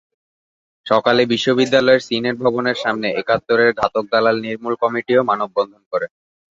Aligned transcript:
সকালে 0.85 1.21
বিশ্ববিদ্যালয়ের 1.31 2.05
সিনেট 2.07 2.35
ভবনের 2.43 2.77
সামনে 2.83 3.07
একাত্তরের 3.13 3.69
ঘাতক 3.79 4.05
দালাল 4.11 4.37
নির্মূল 4.45 4.73
কমিটিও 4.83 5.27
মানববন্ধন 5.29 5.81
করে। 5.91 6.07